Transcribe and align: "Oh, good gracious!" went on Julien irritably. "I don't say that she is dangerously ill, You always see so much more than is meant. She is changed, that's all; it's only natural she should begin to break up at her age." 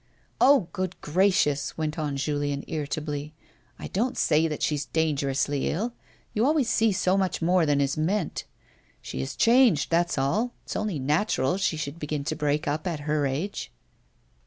"Oh, 0.39 0.67
good 0.73 0.99
gracious!" 1.01 1.77
went 1.77 1.99
on 1.99 2.17
Julien 2.17 2.63
irritably. 2.67 3.35
"I 3.77 3.85
don't 3.87 4.17
say 4.17 4.47
that 4.47 4.63
she 4.63 4.73
is 4.73 4.85
dangerously 4.85 5.67
ill, 5.69 5.93
You 6.33 6.43
always 6.43 6.69
see 6.71 6.91
so 6.91 7.15
much 7.15 7.39
more 7.39 7.67
than 7.67 7.79
is 7.79 7.97
meant. 7.97 8.45
She 8.99 9.21
is 9.21 9.35
changed, 9.35 9.91
that's 9.91 10.17
all; 10.17 10.55
it's 10.63 10.75
only 10.75 10.97
natural 10.97 11.57
she 11.57 11.77
should 11.77 11.99
begin 11.99 12.23
to 12.23 12.35
break 12.35 12.67
up 12.67 12.87
at 12.87 13.01
her 13.01 13.27
age." 13.27 13.71